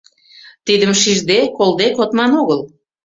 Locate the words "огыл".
2.41-2.61